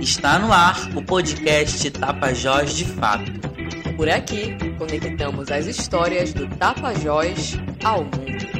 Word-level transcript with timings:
Está 0.00 0.38
no 0.38 0.52
ar 0.52 0.76
o 0.96 1.04
podcast 1.04 1.90
Tapajós 1.90 2.74
de 2.74 2.84
Fato. 2.84 3.30
Por 3.96 4.08
aqui, 4.08 4.56
conectamos 4.78 5.50
as 5.50 5.66
histórias 5.66 6.32
do 6.32 6.48
Tapajós 6.56 7.56
ao 7.84 8.04
mundo. 8.04 8.50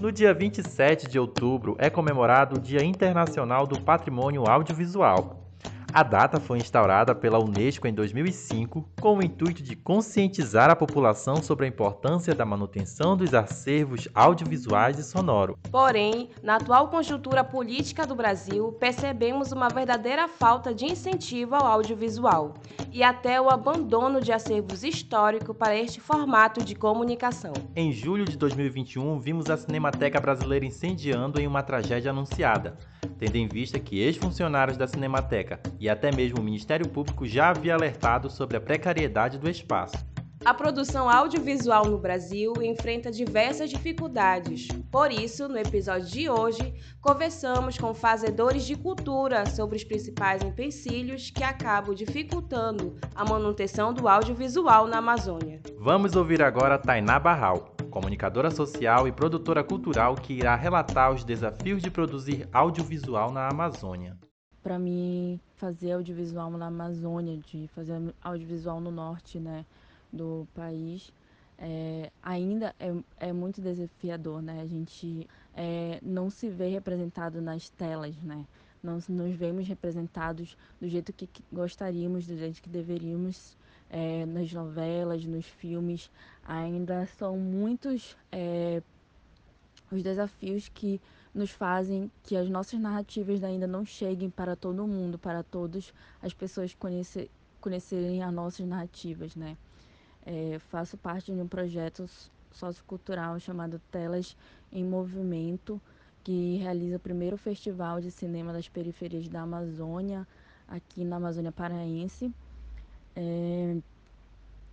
No 0.00 0.10
dia 0.10 0.32
27 0.32 1.08
de 1.08 1.18
outubro 1.18 1.76
é 1.78 1.90
comemorado 1.90 2.56
o 2.56 2.60
Dia 2.60 2.82
Internacional 2.82 3.66
do 3.66 3.80
Patrimônio 3.82 4.48
Audiovisual. 4.48 5.49
A 5.92 6.04
data 6.04 6.38
foi 6.38 6.58
instaurada 6.58 7.16
pela 7.16 7.40
Unesco 7.40 7.88
em 7.88 7.92
2005 7.92 8.88
com 9.00 9.18
o 9.18 9.22
intuito 9.22 9.60
de 9.60 9.74
conscientizar 9.74 10.70
a 10.70 10.76
população 10.76 11.42
sobre 11.42 11.66
a 11.66 11.68
importância 11.68 12.32
da 12.32 12.44
manutenção 12.44 13.16
dos 13.16 13.34
acervos 13.34 14.08
audiovisuais 14.14 15.00
e 15.00 15.02
sonoro. 15.02 15.58
Porém, 15.68 16.30
na 16.44 16.56
atual 16.56 16.88
conjuntura 16.88 17.42
política 17.42 18.06
do 18.06 18.14
Brasil, 18.14 18.70
percebemos 18.78 19.50
uma 19.50 19.68
verdadeira 19.68 20.28
falta 20.28 20.72
de 20.72 20.84
incentivo 20.84 21.56
ao 21.56 21.66
audiovisual 21.66 22.54
e 22.92 23.02
até 23.02 23.40
o 23.40 23.50
abandono 23.50 24.20
de 24.20 24.32
acervos 24.32 24.84
históricos 24.84 25.56
para 25.56 25.76
este 25.76 26.00
formato 26.00 26.62
de 26.64 26.76
comunicação. 26.76 27.52
Em 27.74 27.92
julho 27.92 28.24
de 28.24 28.36
2021, 28.36 29.18
vimos 29.18 29.50
a 29.50 29.56
Cinemateca 29.56 30.20
Brasileira 30.20 30.64
incendiando 30.64 31.40
em 31.40 31.48
uma 31.48 31.64
tragédia 31.64 32.10
anunciada 32.12 32.78
tendo 33.20 33.36
em 33.36 33.46
vista 33.46 33.78
que 33.78 34.00
ex-funcionários 34.00 34.78
da 34.78 34.86
Cinemateca 34.86 35.60
e 35.78 35.90
até 35.90 36.10
mesmo 36.10 36.40
o 36.40 36.42
Ministério 36.42 36.88
Público 36.88 37.26
já 37.26 37.50
havia 37.50 37.74
alertado 37.74 38.30
sobre 38.30 38.56
a 38.56 38.60
precariedade 38.60 39.38
do 39.38 39.48
espaço. 39.48 39.98
A 40.42 40.54
produção 40.54 41.06
audiovisual 41.06 41.84
no 41.84 41.98
Brasil 41.98 42.54
enfrenta 42.62 43.10
diversas 43.10 43.68
dificuldades. 43.68 44.68
Por 44.90 45.12
isso, 45.12 45.46
no 45.50 45.58
episódio 45.58 46.06
de 46.06 46.30
hoje, 46.30 46.72
conversamos 46.98 47.76
com 47.76 47.92
fazedores 47.92 48.64
de 48.64 48.74
cultura 48.74 49.44
sobre 49.44 49.76
os 49.76 49.84
principais 49.84 50.42
empecilhos 50.42 51.30
que 51.30 51.44
acabam 51.44 51.94
dificultando 51.94 52.96
a 53.14 53.22
manutenção 53.22 53.92
do 53.92 54.08
audiovisual 54.08 54.86
na 54.86 54.96
Amazônia. 54.96 55.60
Vamos 55.78 56.16
ouvir 56.16 56.42
agora 56.42 56.78
Tainá 56.78 57.18
Barral, 57.18 57.76
comunicadora 57.90 58.50
social 58.50 59.06
e 59.06 59.12
produtora 59.12 59.62
cultural 59.62 60.14
que 60.14 60.32
irá 60.32 60.54
relatar 60.54 61.12
os 61.12 61.24
desafios 61.24 61.82
de 61.82 61.90
produzir 61.90 62.48
audiovisual 62.52 63.30
na 63.30 63.48
Amazônia. 63.48 64.16
Para 64.62 64.78
mim, 64.78 65.40
fazer 65.56 65.92
audiovisual 65.92 66.50
na 66.52 66.68
Amazônia, 66.68 67.36
de 67.36 67.68
fazer 67.74 68.14
audiovisual 68.22 68.80
no 68.80 68.90
norte 68.90 69.38
né, 69.38 69.66
do 70.12 70.46
país, 70.54 71.12
é, 71.58 72.10
ainda 72.22 72.74
é, 72.80 72.94
é, 73.18 73.32
muito 73.32 73.60
desafiador, 73.60 74.40
né? 74.40 74.62
A 74.62 74.66
gente 74.66 75.28
é, 75.54 75.98
não 76.02 76.30
se 76.30 76.48
vê 76.48 76.68
representado 76.68 77.42
nas 77.42 77.68
telas, 77.68 78.16
né? 78.22 78.46
Não 78.82 78.94
nos 78.94 79.34
vemos 79.36 79.68
representados 79.68 80.56
do 80.80 80.88
jeito 80.88 81.12
que 81.12 81.28
gostaríamos, 81.52 82.26
do 82.26 82.34
jeito 82.34 82.62
que 82.62 82.68
deveríamos 82.70 83.58
é, 83.90 84.24
nas 84.24 84.50
novelas, 84.52 85.24
nos 85.26 85.44
filmes, 85.44 86.10
ainda 86.50 87.06
são 87.06 87.38
muitos 87.38 88.16
é, 88.32 88.82
os 89.88 90.02
desafios 90.02 90.68
que 90.68 91.00
nos 91.32 91.50
fazem 91.52 92.10
que 92.24 92.36
as 92.36 92.50
nossas 92.50 92.80
narrativas 92.80 93.44
ainda 93.44 93.68
não 93.68 93.86
cheguem 93.86 94.28
para 94.28 94.56
todo 94.56 94.84
mundo, 94.84 95.16
para 95.16 95.44
todas 95.44 95.94
as 96.20 96.34
pessoas 96.34 96.74
conhecer, 96.74 97.30
conhecerem 97.60 98.24
as 98.24 98.34
nossas 98.34 98.66
narrativas, 98.66 99.36
né? 99.36 99.56
É, 100.26 100.58
faço 100.58 100.96
parte 100.96 101.32
de 101.32 101.40
um 101.40 101.46
projeto 101.46 102.08
sociocultural 102.50 103.38
chamado 103.38 103.80
Telas 103.92 104.36
em 104.72 104.84
Movimento, 104.84 105.80
que 106.24 106.56
realiza 106.56 106.96
o 106.96 107.00
primeiro 107.00 107.36
festival 107.36 108.00
de 108.00 108.10
cinema 108.10 108.52
das 108.52 108.68
periferias 108.68 109.28
da 109.28 109.42
Amazônia, 109.42 110.26
aqui 110.66 111.04
na 111.04 111.16
Amazônia 111.16 111.52
Paraense. 111.52 112.32
É, 113.14 113.76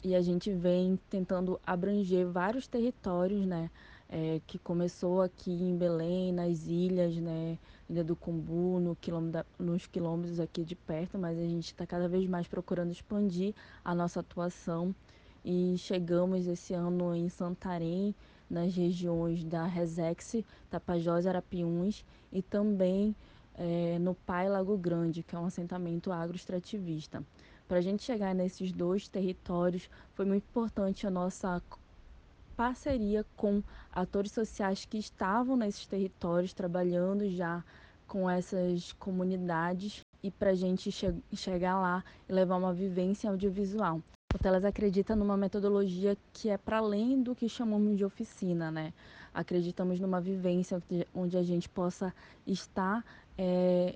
e 0.04 0.16
a 0.16 0.22
gente 0.22 0.52
vem 0.52 1.00
tentando 1.10 1.60
abranger 1.66 2.28
vários 2.28 2.68
territórios, 2.68 3.46
né? 3.46 3.70
É, 4.10 4.40
que 4.48 4.58
começou 4.58 5.22
aqui 5.22 5.52
em 5.52 5.76
Belém, 5.76 6.32
nas 6.32 6.66
ilhas, 6.68 7.16
né? 7.18 7.58
Ilha 7.90 8.04
do 8.04 8.16
Cumbu, 8.16 8.80
no 8.80 8.96
quilômetro 8.96 9.46
nos 9.60 9.86
quilômetros 9.86 10.40
aqui 10.40 10.64
de 10.64 10.76
perto, 10.76 11.18
mas 11.18 11.38
a 11.38 11.42
gente 11.44 11.66
está 11.66 11.86
cada 11.86 12.08
vez 12.08 12.28
mais 12.28 12.48
procurando 12.48 12.92
expandir 12.92 13.54
a 13.84 13.94
nossa 13.94 14.22
atuação. 14.22 14.96
E 15.44 15.76
chegamos 15.78 16.48
esse 16.48 16.74
ano 16.74 17.16
em 17.16 17.30
Santarém, 17.30 18.14
nas 18.50 18.74
regiões 18.76 19.44
da 19.44 19.66
Resex, 19.66 20.38
Tapajós, 20.70 21.26
Arapiuns 21.26 22.06
e 22.32 22.42
também 22.42 23.16
é, 23.56 23.98
no 24.00 24.14
Pai 24.14 24.48
Lago 24.48 24.78
Grande, 24.78 25.24
que 25.24 25.36
é 25.36 25.40
um 25.40 25.46
assentamento 25.46 26.12
agroextrativista. 26.12 27.24
Para 27.68 27.80
a 27.80 27.82
gente 27.82 28.04
chegar 28.04 28.34
nesses 28.34 28.72
dois 28.72 29.08
territórios, 29.10 29.90
foi 30.14 30.26
muito 30.26 30.44
importante 30.44 31.06
a 31.06 31.12
nossa 31.12 31.62
parceria 32.56 33.26
com 33.36 33.62
atores 33.92 34.32
sociais 34.32 34.86
que 34.86 34.98
estavam 34.98 35.58
nesses 35.58 35.86
territórios, 35.86 36.54
trabalhando 36.54 37.30
já 37.30 37.64
com 38.08 38.30
essas 38.30 38.94
comunidades 38.94 40.00
e 40.24 40.32
para 40.32 40.52
a 40.52 40.56
gente 40.56 40.92
che 40.92 41.14
chegar 41.34 41.80
lá 41.80 42.04
e 42.28 42.34
levar 42.34 42.56
uma 42.56 42.74
vivência 42.74 43.30
audiovisual. 43.30 44.02
O 44.34 44.38
Telas 44.38 44.66
acredita 44.66 45.16
numa 45.16 45.38
metodologia 45.38 46.18
que 46.34 46.50
é 46.50 46.58
para 46.58 46.78
além 46.78 47.22
do 47.22 47.36
que 47.36 47.50
chamamos 47.50 47.98
de 47.98 48.06
oficina, 48.06 48.72
né? 48.72 48.94
Acreditamos 49.34 50.00
numa 50.00 50.20
vivência 50.20 50.82
onde 51.14 51.38
a 51.38 51.44
gente 51.44 51.70
possa 51.70 52.14
estar 52.46 53.06
é, 53.38 53.96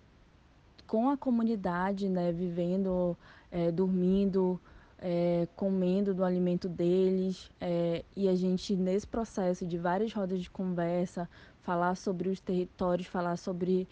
com 0.91 1.09
a 1.09 1.15
comunidade, 1.15 2.09
né? 2.09 2.33
Vivendo 2.33 3.17
é, 3.49 3.71
dormindo, 3.71 4.59
é, 4.99 5.47
comendo 5.55 6.13
do 6.13 6.21
alimento 6.21 6.67
deles. 6.67 7.49
É, 7.61 8.03
e 8.13 8.27
a 8.27 8.35
gente, 8.35 8.75
nesse 8.75 9.07
processo 9.07 9.65
de 9.65 9.77
várias 9.77 10.11
rodas 10.11 10.41
de 10.41 10.49
conversa, 10.49 11.29
falar 11.61 11.95
sobre 11.95 12.27
os 12.27 12.41
territórios, 12.41 13.07
falar 13.07 13.37
sobre, 13.37 13.87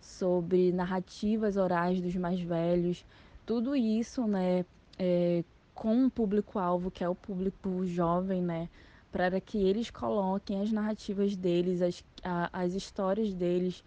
sobre 0.00 0.72
narrativas 0.72 1.56
orais 1.56 2.00
dos 2.00 2.16
mais 2.16 2.40
velhos, 2.40 3.06
tudo 3.46 3.76
isso, 3.76 4.26
né, 4.26 4.64
é, 4.98 5.44
com 5.72 5.94
um 5.94 6.10
público-alvo 6.10 6.90
que 6.90 7.04
é 7.04 7.08
o 7.08 7.14
público 7.14 7.86
jovem, 7.86 8.42
né, 8.42 8.68
para 9.12 9.40
que 9.40 9.56
eles 9.56 9.88
coloquem 9.88 10.60
as 10.62 10.72
narrativas 10.72 11.36
deles, 11.36 11.80
as, 11.80 12.04
a, 12.24 12.50
as 12.52 12.74
histórias 12.74 13.32
deles, 13.32 13.84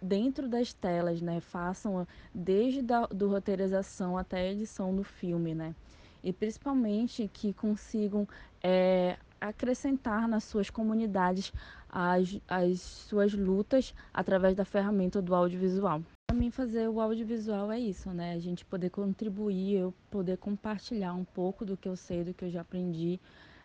dentro 0.00 0.48
das 0.48 0.72
telas, 0.72 1.20
né? 1.20 1.40
Façam 1.40 2.06
desde 2.34 2.80
a 2.92 3.06
do 3.06 3.28
roteirização 3.28 4.16
até 4.16 4.38
a 4.38 4.52
edição 4.52 4.94
do 4.94 5.04
filme, 5.04 5.54
né? 5.54 5.74
E 6.22 6.32
principalmente 6.32 7.28
que 7.32 7.52
consigam 7.52 8.26
é, 8.62 9.18
acrescentar 9.40 10.26
nas 10.26 10.44
suas 10.44 10.70
comunidades 10.70 11.52
as, 11.88 12.40
as 12.48 12.80
suas 12.80 13.34
lutas 13.34 13.94
através 14.12 14.56
da 14.56 14.64
ferramenta 14.64 15.20
do 15.20 15.34
audiovisual. 15.34 16.02
Para 16.26 16.38
mim, 16.38 16.50
fazer 16.50 16.88
o 16.88 17.00
audiovisual 17.00 17.70
é 17.70 17.78
isso, 17.78 18.10
né? 18.10 18.32
A 18.34 18.38
gente 18.38 18.64
poder 18.64 18.90
contribuir, 18.90 19.76
eu 19.76 19.94
poder 20.10 20.38
compartilhar 20.38 21.12
um 21.12 21.24
pouco 21.24 21.64
do 21.64 21.76
que 21.76 21.88
eu 21.88 21.94
sei, 21.94 22.24
do 22.24 22.32
que 22.32 22.46
eu 22.46 22.50
já 22.50 22.62
aprendi 22.62 23.20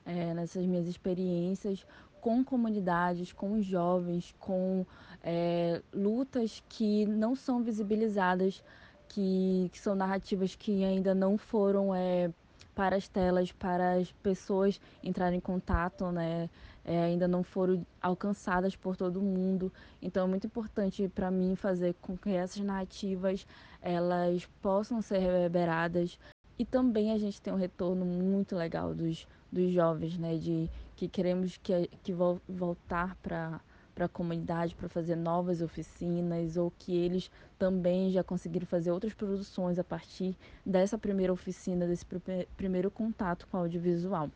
é, 0.10 0.34
nessas 0.34 0.66
minhas 0.66 0.88
experiências 0.88 1.86
com 2.20 2.44
comunidades, 2.44 3.32
com 3.32 3.62
jovens, 3.62 4.34
com 4.40 4.86
é, 5.24 5.82
lutas 5.94 6.64
que 6.68 7.06
não 7.06 7.36
são 7.36 7.64
visibilizadas, 7.64 8.64
que, 9.08 9.70
que, 9.72 9.80
são 9.80 9.96
narrativas 9.96 10.56
que 10.56 10.84
ainda 10.84 11.14
não 11.14 11.38
foram 11.38 11.94
é, 11.94 12.32
para 12.76 12.96
as 12.96 13.08
telas, 13.08 13.52
para 13.52 13.94
as 13.94 14.12
pessoas 14.24 14.82
entrarem 15.04 15.38
em 15.38 15.42
contato, 15.42 16.12
né? 16.12 16.50
É, 16.84 17.04
ainda 17.04 17.28
não 17.28 17.44
foram 17.44 17.86
alcançadas 18.02 18.76
por 18.76 18.98
todo 18.98 19.22
mundo. 19.22 19.72
Então 20.02 20.26
é 20.26 20.30
muito 20.30 20.48
importante 20.48 21.08
para 21.08 21.30
mim 21.30 21.56
fazer 21.56 21.94
com 22.02 22.18
que 22.18 22.32
essas 22.32 22.64
narrativas 22.64 23.46
elas 23.82 24.48
possam 24.62 25.02
ser 25.02 25.20
reverberadas. 25.20 26.18
E 26.60 26.66
também 26.66 27.14
a 27.14 27.18
gente 27.18 27.42
tem 27.42 27.54
um 27.54 27.58
retorno 27.58 28.06
muito 28.06 28.54
legal 28.54 28.94
dos, 28.94 29.26
dos 29.50 29.72
jovens, 29.72 30.18
né? 30.18 30.38
De 30.38 30.70
que 30.96 31.08
queremos 31.08 31.58
que, 31.58 31.88
que 32.04 32.14
voltar 32.14 33.16
para 33.24 33.62
para 33.96 34.06
a 34.06 34.10
comunidade 34.10 34.76
para 34.76 34.88
fazer 34.88 35.18
novas 35.18 35.62
oficinas 35.62 36.56
ou 36.56 36.72
que 36.72 36.96
eles 36.96 37.30
também 37.58 38.10
já 38.10 38.24
conseguiram 38.24 38.66
fazer 38.66 38.92
outras 38.92 39.14
produções 39.14 39.78
a 39.78 39.84
partir 39.84 40.38
dessa 40.66 40.98
primeira 40.98 41.34
oficina, 41.34 41.86
desse 41.86 42.06
pr 42.06 42.18
primeiro 42.56 42.90
contato 42.90 43.46
com 43.48 43.58
o 43.58 43.60
audiovisual. 43.60 44.30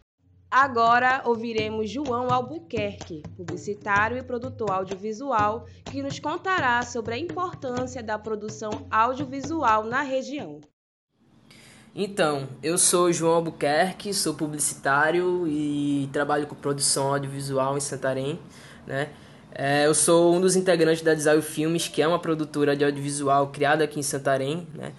Agora 0.51 1.21
ouviremos 1.25 1.89
João 1.89 2.29
Albuquerque, 2.29 3.23
publicitário 3.37 4.17
e 4.17 4.21
produtor 4.21 4.69
audiovisual, 4.69 5.65
que 5.85 6.03
nos 6.03 6.19
contará 6.19 6.81
sobre 6.81 7.13
a 7.15 7.17
importância 7.17 8.03
da 8.03 8.19
produção 8.19 8.85
audiovisual 8.91 9.85
na 9.85 10.01
região. 10.01 10.59
Então, 11.95 12.49
eu 12.63 12.75
sou 12.75 13.13
João 13.13 13.35
Albuquerque, 13.35 14.15
sou 14.15 14.33
publicitário 14.33 15.47
e 15.47 16.09
trabalho 16.11 16.47
com 16.47 16.55
produção 16.55 17.13
audiovisual 17.13 17.77
em 17.77 17.79
Santarém, 17.79 18.39
né? 18.87 19.09
É, 19.53 19.85
eu 19.85 19.93
sou 19.93 20.33
um 20.33 20.41
dos 20.41 20.55
integrantes 20.55 21.03
da 21.03 21.13
Desaui 21.13 21.43
Filmes, 21.43 21.87
que 21.87 22.01
é 22.01 22.07
uma 22.07 22.17
produtora 22.17 22.75
de 22.75 22.83
audiovisual 22.83 23.49
criada 23.49 23.83
aqui 23.83 23.99
em 23.99 24.03
Santarém, 24.03 24.67
né? 24.73 24.91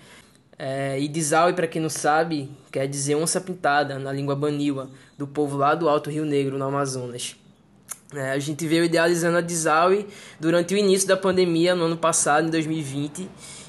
É, 0.57 1.01
e 1.01 1.09
Desaui, 1.09 1.53
para 1.53 1.67
quem 1.67 1.83
não 1.83 1.89
sabe, 1.89 2.49
quer 2.71 2.87
dizer 2.87 3.17
onça 3.17 3.41
pintada 3.41 3.99
na 3.99 4.13
língua 4.13 4.37
baniwa, 4.37 4.89
do 5.19 5.27
povo 5.27 5.57
lá 5.57 5.75
do 5.75 5.89
Alto 5.89 6.11
Rio 6.11 6.25
Negro, 6.25 6.57
no 6.57 6.65
Amazonas. 6.65 7.35
É, 8.15 8.31
a 8.31 8.39
gente 8.39 8.69
veio 8.69 8.85
idealizando 8.85 9.39
a 9.39 9.41
Desaui 9.41 10.07
durante 10.39 10.73
o 10.73 10.79
início 10.79 11.09
da 11.09 11.17
pandemia, 11.17 11.75
no 11.75 11.87
ano 11.87 11.97
passado, 11.97 12.47
em 12.47 12.51
2020, 12.51 13.29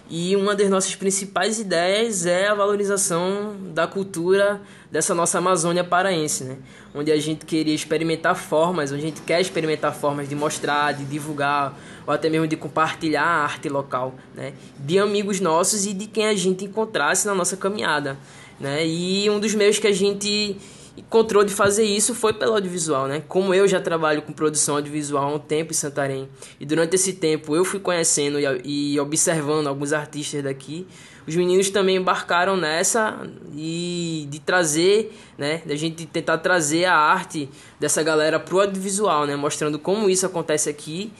e 0.09 0.35
uma 0.35 0.55
das 0.55 0.69
nossas 0.69 0.95
principais 0.95 1.59
ideias 1.59 2.25
é 2.25 2.47
a 2.47 2.53
valorização 2.53 3.55
da 3.73 3.87
cultura 3.87 4.61
dessa 4.91 5.15
nossa 5.15 5.39
Amazônia 5.39 5.83
paraense, 5.83 6.43
né? 6.43 6.57
Onde 6.93 7.11
a 7.11 7.19
gente 7.19 7.43
queria 7.43 7.73
experimentar 7.73 8.35
formas, 8.35 8.91
onde 8.91 9.01
a 9.01 9.05
gente 9.07 9.21
quer 9.21 9.41
experimentar 9.41 9.95
formas 9.95 10.29
de 10.29 10.35
mostrar, 10.35 10.93
de 10.93 11.05
divulgar, 11.05 11.77
ou 12.05 12.13
até 12.13 12.29
mesmo 12.29 12.47
de 12.47 12.55
compartilhar 12.55 13.23
a 13.23 13.43
arte 13.43 13.67
local, 13.67 14.13
né? 14.35 14.53
De 14.77 14.99
amigos 14.99 15.39
nossos 15.39 15.87
e 15.87 15.93
de 15.93 16.05
quem 16.05 16.27
a 16.27 16.35
gente 16.35 16.65
encontrasse 16.65 17.25
na 17.25 17.33
nossa 17.33 17.57
caminhada, 17.57 18.15
né? 18.59 18.85
E 18.85 19.27
um 19.29 19.39
dos 19.39 19.55
meios 19.55 19.79
que 19.79 19.87
a 19.87 19.91
gente 19.91 20.55
encontrou 20.97 21.43
de 21.43 21.53
fazer 21.53 21.83
isso 21.83 22.15
foi 22.15 22.33
pelo 22.33 22.53
audiovisual, 22.53 23.07
né? 23.07 23.23
Como 23.27 23.53
eu 23.53 23.67
já 23.67 23.81
trabalho 23.81 24.21
com 24.21 24.31
produção 24.31 24.75
audiovisual 24.75 25.23
há 25.23 25.35
um 25.35 25.39
tempo 25.39 25.71
em 25.71 25.75
Santarém, 25.75 26.29
e 26.59 26.65
durante 26.65 26.95
esse 26.95 27.13
tempo 27.13 27.55
eu 27.55 27.65
fui 27.65 27.79
conhecendo 27.79 28.37
e, 28.63 28.99
observando 28.99 29.67
alguns 29.67 29.93
artistas 29.93 30.43
daqui, 30.43 30.87
os 31.27 31.35
meninos 31.35 31.69
também 31.69 31.97
embarcaram 31.97 32.55
nessa 32.55 33.27
e 33.55 34.27
de 34.29 34.39
trazer, 34.39 35.11
né, 35.37 35.61
da 35.65 35.75
gente 35.75 36.05
tentar 36.05 36.37
trazer 36.37 36.85
a 36.85 36.95
arte 36.95 37.49
dessa 37.79 38.03
galera 38.03 38.39
pro 38.39 38.61
audiovisual, 38.61 39.25
né, 39.25 39.35
mostrando 39.35 39.79
como 39.79 40.09
isso 40.09 40.25
acontece 40.25 40.69
aqui 40.69 41.11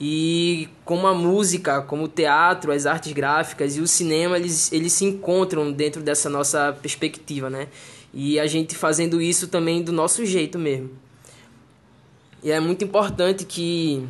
e 0.00 0.68
como 0.84 1.06
a 1.06 1.14
música, 1.14 1.82
como 1.82 2.04
o 2.04 2.08
teatro, 2.08 2.70
as 2.70 2.86
artes 2.86 3.12
gráficas 3.12 3.76
e 3.76 3.80
o 3.80 3.86
cinema, 3.86 4.36
eles, 4.36 4.70
eles 4.72 4.92
se 4.92 5.04
encontram 5.04 5.72
dentro 5.72 6.00
dessa 6.00 6.30
nossa 6.30 6.72
perspectiva, 6.80 7.50
né? 7.50 7.68
E 8.14 8.38
a 8.38 8.46
gente 8.46 8.74
fazendo 8.74 9.20
isso 9.20 9.48
também 9.48 9.82
do 9.82 9.92
nosso 9.92 10.24
jeito 10.24 10.58
mesmo. 10.58 10.90
E 12.42 12.50
é 12.50 12.60
muito 12.60 12.84
importante 12.84 13.44
que, 13.44 14.06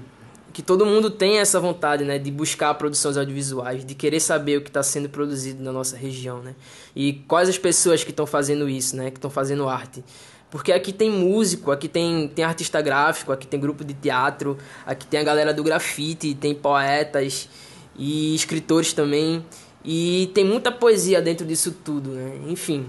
que 0.52 0.62
todo 0.62 0.84
mundo 0.84 1.10
tenha 1.10 1.40
essa 1.40 1.58
vontade 1.58 2.04
né, 2.04 2.18
de 2.18 2.30
buscar 2.30 2.74
produções 2.74 3.16
audiovisuais, 3.16 3.84
de 3.84 3.94
querer 3.94 4.20
saber 4.20 4.58
o 4.58 4.60
que 4.60 4.68
está 4.68 4.82
sendo 4.82 5.08
produzido 5.08 5.62
na 5.62 5.72
nossa 5.72 5.96
região. 5.96 6.40
Né? 6.40 6.54
E 6.94 7.14
quais 7.26 7.48
as 7.48 7.56
pessoas 7.56 8.04
que 8.04 8.10
estão 8.10 8.26
fazendo 8.26 8.68
isso, 8.68 8.94
né, 8.94 9.10
que 9.10 9.16
estão 9.16 9.30
fazendo 9.30 9.66
arte. 9.66 10.04
Porque 10.50 10.72
aqui 10.72 10.92
tem 10.92 11.10
músico, 11.10 11.70
aqui 11.70 11.88
tem, 11.88 12.28
tem 12.28 12.44
artista 12.44 12.80
gráfico, 12.80 13.32
aqui 13.32 13.46
tem 13.46 13.60
grupo 13.60 13.84
de 13.84 13.92
teatro, 13.92 14.56
aqui 14.86 15.06
tem 15.06 15.20
a 15.20 15.22
galera 15.22 15.52
do 15.52 15.62
grafite, 15.62 16.34
tem 16.34 16.54
poetas 16.54 17.48
e 17.96 18.34
escritores 18.34 18.92
também. 18.94 19.44
E 19.84 20.30
tem 20.34 20.44
muita 20.44 20.72
poesia 20.72 21.20
dentro 21.20 21.46
disso 21.46 21.76
tudo, 21.84 22.10
né? 22.10 22.40
Enfim, 22.48 22.86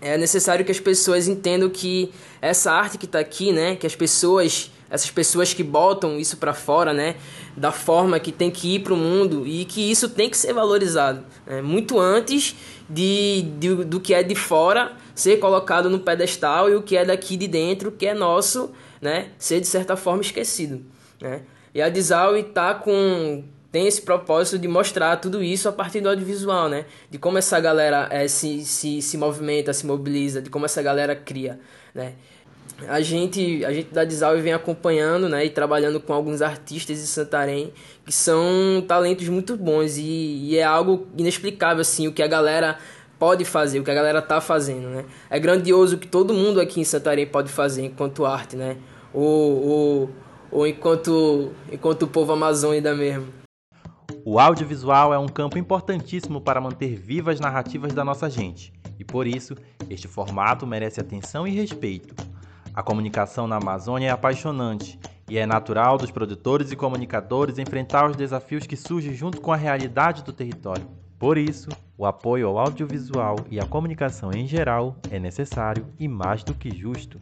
é 0.00 0.18
necessário 0.18 0.64
que 0.64 0.72
as 0.72 0.80
pessoas 0.80 1.28
entendam 1.28 1.70
que 1.70 2.12
essa 2.40 2.72
arte 2.72 2.98
que 2.98 3.04
está 3.04 3.20
aqui, 3.20 3.52
né, 3.52 3.76
que 3.76 3.86
as 3.86 3.94
pessoas, 3.94 4.71
essas 4.92 5.10
pessoas 5.10 5.54
que 5.54 5.62
botam 5.62 6.20
isso 6.20 6.36
para 6.36 6.52
fora, 6.52 6.92
né, 6.92 7.16
da 7.56 7.72
forma 7.72 8.20
que 8.20 8.30
tem 8.30 8.50
que 8.50 8.74
ir 8.76 8.80
para 8.80 8.92
o 8.92 8.96
mundo 8.96 9.46
e 9.46 9.64
que 9.64 9.90
isso 9.90 10.10
tem 10.10 10.28
que 10.28 10.36
ser 10.36 10.52
valorizado, 10.52 11.24
né, 11.46 11.62
muito 11.62 11.98
antes 11.98 12.54
de, 12.90 13.42
de, 13.58 13.74
do 13.84 13.98
que 13.98 14.12
é 14.12 14.22
de 14.22 14.34
fora 14.34 14.92
ser 15.14 15.38
colocado 15.38 15.88
no 15.88 15.98
pedestal 15.98 16.68
e 16.68 16.74
o 16.74 16.82
que 16.82 16.94
é 16.94 17.06
daqui 17.06 17.38
de 17.38 17.48
dentro, 17.48 17.90
que 17.90 18.06
é 18.06 18.12
nosso, 18.12 18.70
né, 19.00 19.30
ser 19.38 19.60
de 19.60 19.66
certa 19.66 19.96
forma 19.96 20.20
esquecido, 20.20 20.84
né. 21.20 21.40
E 21.74 21.80
a 21.80 21.88
Desaui 21.88 22.40
está 22.40 22.74
com 22.74 23.42
tem 23.70 23.86
esse 23.86 24.02
propósito 24.02 24.58
de 24.58 24.68
mostrar 24.68 25.16
tudo 25.16 25.42
isso 25.42 25.66
a 25.66 25.72
partir 25.72 26.02
do 26.02 26.10
audiovisual, 26.10 26.68
né? 26.68 26.84
De 27.10 27.16
como 27.16 27.38
essa 27.38 27.58
galera 27.58 28.06
é, 28.10 28.28
se, 28.28 28.66
se, 28.66 29.00
se 29.00 29.16
movimenta, 29.16 29.72
se 29.72 29.86
mobiliza, 29.86 30.42
de 30.42 30.50
como 30.50 30.66
essa 30.66 30.82
galera 30.82 31.16
cria, 31.16 31.58
né? 31.94 32.12
A 32.88 33.00
gente, 33.00 33.64
a 33.64 33.72
gente 33.72 33.92
da 33.94 34.04
Desalve 34.04 34.40
vem 34.40 34.52
acompanhando 34.52 35.28
né, 35.28 35.44
e 35.44 35.50
trabalhando 35.50 36.00
com 36.00 36.12
alguns 36.12 36.42
artistas 36.42 36.98
de 36.98 37.06
Santarém 37.06 37.72
que 38.04 38.12
são 38.12 38.84
talentos 38.86 39.28
muito 39.28 39.56
bons 39.56 39.96
e, 39.96 40.02
e 40.02 40.58
é 40.58 40.64
algo 40.64 41.06
inexplicável 41.16 41.80
assim, 41.80 42.08
o 42.08 42.12
que 42.12 42.22
a 42.22 42.26
galera 42.26 42.78
pode 43.18 43.44
fazer, 43.44 43.78
o 43.78 43.84
que 43.84 43.90
a 43.90 43.94
galera 43.94 44.20
tá 44.20 44.40
fazendo, 44.40 44.88
né? 44.88 45.04
É 45.30 45.38
grandioso 45.38 45.94
o 45.94 45.98
que 45.98 46.08
todo 46.08 46.34
mundo 46.34 46.60
aqui 46.60 46.80
em 46.80 46.84
Santarém 46.84 47.24
pode 47.24 47.52
fazer 47.52 47.84
enquanto 47.84 48.26
arte, 48.26 48.56
né? 48.56 48.76
Ou, 49.14 49.64
ou, 49.64 50.10
ou 50.50 50.66
enquanto, 50.66 51.52
enquanto 51.70 52.02
o 52.02 52.08
povo 52.08 52.32
amazônida 52.32 52.96
mesmo. 52.96 53.28
O 54.24 54.40
audiovisual 54.40 55.14
é 55.14 55.18
um 55.18 55.28
campo 55.28 55.56
importantíssimo 55.56 56.40
para 56.40 56.60
manter 56.60 56.96
vivas 56.96 57.34
as 57.34 57.40
narrativas 57.40 57.92
da 57.92 58.04
nossa 58.04 58.28
gente, 58.28 58.72
e 58.98 59.04
por 59.04 59.24
isso, 59.24 59.54
este 59.88 60.08
formato 60.08 60.66
merece 60.66 61.00
atenção 61.00 61.46
e 61.46 61.52
respeito. 61.52 62.31
A 62.74 62.82
comunicação 62.82 63.46
na 63.46 63.56
Amazônia 63.56 64.08
é 64.08 64.10
apaixonante 64.10 64.98
e 65.28 65.36
é 65.36 65.44
natural 65.44 65.98
dos 65.98 66.10
produtores 66.10 66.72
e 66.72 66.76
comunicadores 66.76 67.58
enfrentar 67.58 68.10
os 68.10 68.16
desafios 68.16 68.66
que 68.66 68.76
surgem 68.76 69.14
junto 69.14 69.40
com 69.40 69.52
a 69.52 69.56
realidade 69.56 70.22
do 70.22 70.32
território. 70.32 70.86
Por 71.18 71.38
isso, 71.38 71.68
o 71.96 72.06
apoio 72.06 72.48
ao 72.48 72.58
audiovisual 72.58 73.36
e 73.50 73.60
à 73.60 73.66
comunicação 73.66 74.32
em 74.32 74.46
geral 74.46 74.96
é 75.10 75.18
necessário 75.18 75.86
e 75.98 76.08
mais 76.08 76.42
do 76.42 76.54
que 76.54 76.76
justo. 76.76 77.20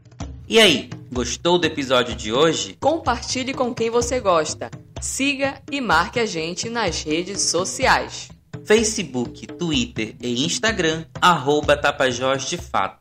E 0.48 0.58
aí, 0.58 0.90
gostou 1.12 1.58
do 1.58 1.66
episódio 1.66 2.14
de 2.14 2.32
hoje? 2.32 2.76
Compartilhe 2.80 3.54
com 3.54 3.74
quem 3.74 3.90
você 3.90 4.18
gosta. 4.18 4.70
Siga 5.00 5.60
e 5.70 5.80
marque 5.80 6.18
a 6.18 6.26
gente 6.26 6.68
nas 6.68 7.02
redes 7.02 7.42
sociais. 7.42 8.28
Facebook, 8.64 9.46
Twitter 9.46 10.14
e 10.20 10.44
Instagram, 10.44 11.04
arroba 11.20 11.76
Tapajós 11.76 12.48
de 12.48 12.56
Fato. 12.56 12.99